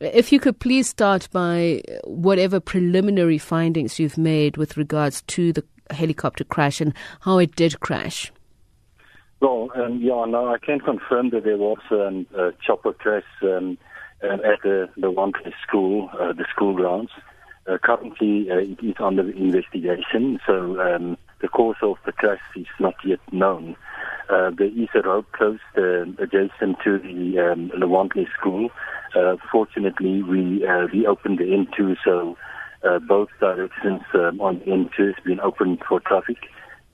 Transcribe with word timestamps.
If 0.00 0.32
you 0.32 0.40
could 0.40 0.58
please 0.58 0.88
start 0.88 1.28
by 1.30 1.82
whatever 2.04 2.58
preliminary 2.58 3.36
findings 3.36 3.98
you've 3.98 4.16
made 4.16 4.56
with 4.56 4.78
regards 4.78 5.20
to 5.22 5.52
the 5.52 5.62
helicopter 5.90 6.42
crash 6.42 6.80
and 6.80 6.94
how 7.20 7.36
it 7.36 7.54
did 7.54 7.78
crash. 7.80 8.32
Well, 9.40 9.70
um, 9.74 10.00
yeah, 10.00 10.24
no, 10.26 10.48
I 10.48 10.58
can 10.58 10.80
confirm 10.80 11.30
that 11.30 11.44
there 11.44 11.58
was 11.58 11.78
um, 11.90 12.26
a 12.34 12.52
chopper 12.64 12.94
crash 12.94 13.24
um, 13.42 13.76
um 14.22 14.40
at 14.40 14.62
the, 14.62 14.88
the 14.96 15.12
Wantley 15.12 15.52
school, 15.66 16.08
uh, 16.18 16.32
the 16.32 16.46
school 16.54 16.74
grounds. 16.74 17.10
Uh, 17.66 17.76
currently, 17.82 18.50
uh, 18.50 18.56
it 18.56 18.78
is 18.82 18.94
under 19.00 19.28
investigation, 19.30 20.40
so 20.46 20.80
um, 20.80 21.18
the 21.42 21.48
cause 21.48 21.76
of 21.82 21.96
the 22.06 22.12
crash 22.12 22.40
is 22.56 22.66
not 22.78 22.94
yet 23.04 23.20
known. 23.32 23.76
There 24.30 24.66
is 24.66 24.88
a 24.94 25.02
road 25.02 25.26
closed 25.32 25.60
uh, 25.76 26.02
adjacent 26.22 26.78
to 26.84 26.98
the 26.98 27.52
um, 27.52 27.70
school. 28.38 28.70
Uh, 29.16 29.36
fortunately, 29.50 30.22
we 30.22 30.64
uh, 30.66 30.86
reopened 30.92 31.38
the 31.38 31.44
N2, 31.44 31.96
so 32.04 32.36
uh, 32.88 32.98
both 33.00 33.28
directions 33.40 34.02
um, 34.14 34.40
on 34.40 34.60
N2 34.60 35.14
has 35.14 35.24
been 35.24 35.40
opened 35.40 35.82
for 35.88 36.00
traffic. 36.00 36.38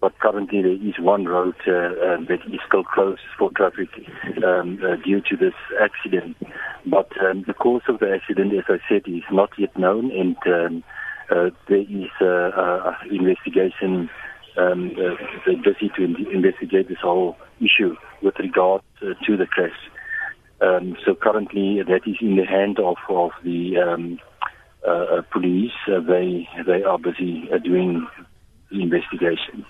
But 0.00 0.18
currently, 0.18 0.62
there 0.62 0.72
is 0.72 0.98
one 0.98 1.26
road 1.26 1.54
uh, 1.66 1.70
uh, 1.70 2.16
that 2.28 2.40
is 2.52 2.60
still 2.66 2.82
closed 2.82 3.20
for 3.38 3.50
traffic 3.52 3.88
um, 4.44 4.80
uh, 4.84 4.96
due 4.96 5.20
to 5.30 5.36
this 5.36 5.54
accident. 5.80 6.36
But 6.84 7.08
um, 7.22 7.44
the 7.46 7.54
cause 7.54 7.82
of 7.88 8.00
the 8.00 8.12
accident, 8.12 8.52
as 8.52 8.64
I 8.68 8.78
said, 8.88 9.02
is 9.06 9.22
not 9.30 9.50
yet 9.56 9.78
known, 9.78 10.10
and 10.10 10.36
um, 10.46 10.84
uh, 11.30 11.50
there 11.68 11.78
is 11.78 12.10
uh, 12.20 12.24
uh, 12.26 12.94
investigation 13.10 14.10
um, 14.56 14.92
uh, 14.96 15.14
they're 15.46 15.56
busy 15.56 15.90
to 15.96 16.04
investigate 16.30 16.88
this 16.88 16.98
whole 17.02 17.36
issue 17.60 17.96
with 18.22 18.38
regard 18.38 18.82
uh, 19.02 19.14
to 19.26 19.36
the 19.36 19.46
crash. 19.46 19.72
Um, 20.60 20.96
so 21.04 21.14
currently, 21.14 21.82
that 21.82 22.02
is 22.06 22.16
in 22.20 22.36
the 22.36 22.44
hand 22.44 22.78
of 22.78 22.96
of 23.08 23.30
the 23.42 23.78
um, 23.78 24.18
uh, 24.86 24.90
uh 24.90 25.22
police. 25.32 25.72
Uh, 25.88 26.00
they 26.00 26.48
they 26.66 26.82
are 26.84 26.98
busy 26.98 27.48
uh, 27.52 27.58
doing 27.58 28.06
the 28.70 28.82
investigation. 28.82 29.64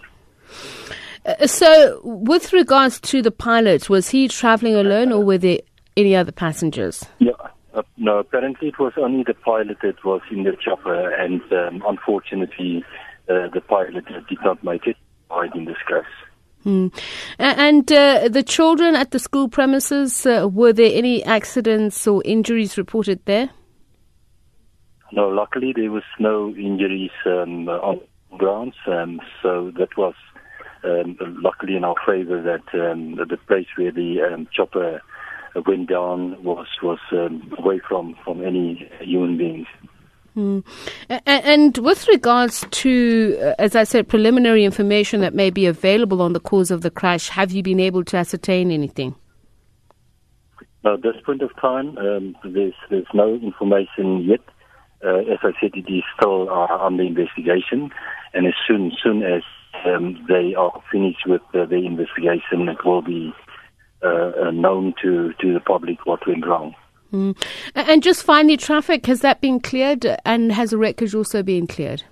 so, 1.47 2.01
with 2.03 2.53
regards 2.53 3.01
to 3.01 3.23
the 3.23 3.31
pilot, 3.31 3.89
was 3.89 4.11
he 4.11 4.29
traveling 4.29 4.75
alone, 4.75 5.13
or 5.13 5.25
were 5.25 5.39
there 5.39 5.61
any 5.97 6.15
other 6.15 6.33
passengers? 6.33 7.05
Yeah. 7.19 7.33
Uh, 7.75 7.83
no, 7.97 8.19
apparently 8.19 8.69
it 8.69 8.79
was 8.79 8.93
only 8.99 9.25
the 9.27 9.33
pilot 9.33 9.79
that 9.83 10.05
was 10.05 10.21
in 10.31 10.43
the 10.43 10.55
chopper, 10.63 11.11
and 11.15 11.41
um, 11.53 11.83
unfortunately, 11.89 12.85
uh, 13.29 13.49
the 13.53 13.61
pilot 13.61 14.05
did 14.29 14.39
not 14.45 14.63
make 14.65 14.87
it, 14.87 14.97
died 15.29 15.55
in 15.55 15.65
disgrace. 15.65 16.05
Hmm. 16.63 16.89
And 17.39 17.91
uh, 17.91 18.29
the 18.29 18.43
children 18.43 18.95
at 18.95 19.11
the 19.11 19.19
school 19.19 19.49
premises, 19.49 20.25
uh, 20.25 20.49
were 20.51 20.73
there 20.73 20.93
any 20.95 21.25
accidents 21.25 22.07
or 22.07 22.23
injuries 22.25 22.79
reported 22.79 23.21
there? 23.25 23.51
No, 25.11 25.29
luckily 25.29 25.73
there 25.75 25.91
was 25.91 26.05
no 26.19 26.51
injuries 26.51 27.11
um, 27.27 27.69
on 27.69 28.01
grounds, 28.39 28.77
um, 28.87 29.21
so 29.43 29.73
that 29.77 29.97
was 29.97 30.15
um, 30.85 31.17
luckily 31.21 31.77
in 31.77 31.85
our 31.85 31.97
favour 32.07 32.41
that 32.43 32.91
um, 32.91 33.17
the 33.17 33.37
place 33.47 33.67
where 33.77 33.93
the 33.93 34.23
um, 34.23 34.49
chopper 34.53 35.03
went 35.67 35.89
down 35.89 36.43
was 36.43 36.67
was 36.83 36.99
um, 37.13 37.53
away 37.59 37.81
from, 37.87 38.17
from 38.25 38.45
any 38.45 38.91
human 39.01 39.37
beings. 39.37 39.67
Mm. 40.37 40.65
And 41.27 41.77
with 41.79 42.09
regards 42.09 42.65
to, 42.71 43.39
uh, 43.43 43.55
as 43.59 43.77
I 43.77 43.85
said, 43.85 44.09
preliminary 44.09 44.65
information 44.65 45.21
that 45.21 45.35
may 45.35 45.51
be 45.51 45.67
available 45.67 46.23
on 46.23 46.33
the 46.33 46.41
cause 46.41 46.71
of 46.71 46.81
the 46.81 46.91
crash, 46.91 47.29
have 47.29 47.53
you 47.53 47.63
been 47.63 47.81
able 47.81 48.05
to 48.05 48.17
ascertain 48.17 48.71
anything? 48.71 49.15
At 50.85 51.03
this 51.03 51.17
point 51.25 51.43
of 51.43 51.51
time, 51.61 51.97
um, 51.99 52.37
there's, 52.45 52.75
there's 52.91 53.07
no 53.15 53.35
information 53.35 54.23
yet. 54.23 54.41
Uh, 55.05 55.19
as 55.19 55.39
I 55.43 55.53
said, 55.61 55.73
it 55.75 55.93
is 55.93 56.03
still 56.17 56.49
uh, 56.49 56.67
under 56.79 57.03
investigation, 57.03 57.91
and 58.35 58.47
as 58.47 58.55
soon, 58.67 58.93
soon 59.03 59.23
as 59.23 59.43
um, 59.85 60.25
they 60.29 60.55
are 60.55 60.83
finished 60.91 61.27
with 61.27 61.43
uh, 61.55 61.67
the 61.67 61.85
investigation, 61.85 62.69
it 62.69 62.85
will 62.85 63.03
be 63.03 63.33
uh, 64.03 64.33
uh, 64.47 64.51
known 64.51 64.95
to, 65.03 65.33
to 65.41 65.53
the 65.53 65.61
public 65.61 66.07
what 66.07 66.27
went 66.27 66.47
wrong. 66.47 66.75
Mm. 67.13 67.37
And 67.75 68.03
just 68.03 68.23
finally, 68.23 68.57
traffic, 68.57 69.07
has 69.07 69.21
that 69.21 69.41
been 69.41 69.61
cleared 69.61 70.07
and 70.25 70.53
has 70.53 70.71
the 70.71 70.79
wreckage 70.79 71.15
also 71.15 71.43
been 71.43 71.67
cleared? 71.67 72.05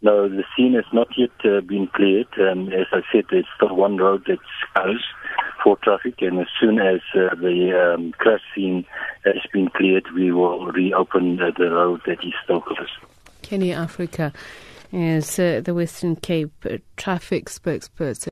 No, 0.00 0.28
the 0.28 0.44
scene 0.56 0.74
has 0.74 0.84
not 0.92 1.08
yet 1.16 1.30
uh, 1.44 1.60
been 1.60 1.88
cleared. 1.88 2.28
Um, 2.38 2.68
as 2.68 2.86
I 2.92 3.00
said, 3.10 3.24
there's 3.30 3.46
still 3.56 3.74
one 3.74 3.96
road 3.96 4.24
that's 4.28 4.40
closed 4.74 5.04
for 5.64 5.76
traffic, 5.78 6.14
and 6.20 6.38
as 6.38 6.46
soon 6.60 6.78
as 6.78 7.00
uh, 7.14 7.34
the 7.34 7.94
um, 7.94 8.12
crash 8.12 8.42
scene 8.54 8.84
has 9.24 9.42
been 9.52 9.68
cleared, 9.70 10.04
we 10.14 10.30
will 10.30 10.66
reopen 10.66 11.42
uh, 11.42 11.50
the 11.58 11.70
road 11.70 12.00
that 12.06 12.24
is 12.24 12.32
still 12.44 12.60
closed. 12.60 12.92
Kenny 13.42 13.72
Africa 13.72 14.32
is 14.92 15.38
uh, 15.38 15.60
the 15.64 15.74
Western 15.74 16.16
Cape 16.16 16.64
traffic 16.96 17.46
spokesperson. 17.46 18.26